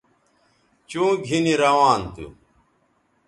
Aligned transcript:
چوں 0.89 1.11
گِھنی 1.25 1.53
روان 1.63 2.01
تھو 2.13 2.25